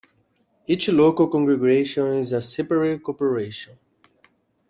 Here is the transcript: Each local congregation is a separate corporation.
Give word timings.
Each 0.65 0.89
local 0.89 1.27
congregation 1.27 2.07
is 2.07 2.33
a 2.33 2.41
separate 2.41 3.03
corporation. 3.03 3.77